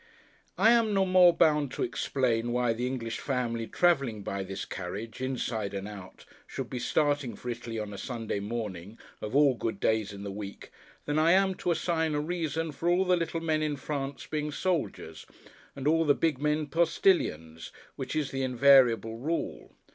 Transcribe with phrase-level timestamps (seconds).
[0.57, 5.21] I am no more bound to explain why the English family travelling by this carriage,
[5.21, 9.79] inside and out, should be starting for Italy on a Sunday morning, of all good
[9.79, 10.71] days in the week,
[11.05, 14.51] than I am to assign a reason for all the little men in France being
[14.51, 15.27] soldiers,
[15.75, 19.75] and all the big men postilions; which is the invariable rule.